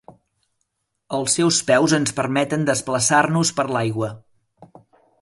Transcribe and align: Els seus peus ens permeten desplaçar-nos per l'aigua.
Els 1.17 1.35
seus 1.41 1.59
peus 1.69 1.95
ens 1.99 2.15
permeten 2.21 2.67
desplaçar-nos 2.73 3.55
per 3.61 3.71
l'aigua. 3.77 4.15